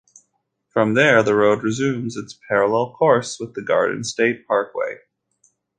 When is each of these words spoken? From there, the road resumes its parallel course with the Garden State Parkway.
From 0.69 0.95
there, 0.95 1.21
the 1.21 1.35
road 1.35 1.61
resumes 1.61 2.17
its 2.17 2.35
parallel 2.47 2.91
course 2.95 3.39
with 3.39 3.53
the 3.53 3.61
Garden 3.61 4.03
State 4.03 4.47
Parkway. 4.47 4.97